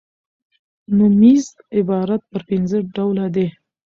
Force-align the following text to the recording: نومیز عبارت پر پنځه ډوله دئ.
نومیز 0.97 1.45
عبارت 1.79 2.21
پر 2.31 2.41
پنځه 2.49 2.77
ډوله 2.95 3.25
دئ. 3.35 3.47